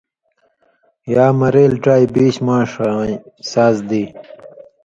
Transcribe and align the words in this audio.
چے 1.03 1.09
یا 1.13 1.25
مرېل 1.39 1.73
ڇا 1.83 1.95
یی 1.99 2.07
بیش 2.13 2.35
ماݜہ 2.45 2.87
وَیں 2.97 3.15
ساز 3.51 3.75
دی 3.89 4.03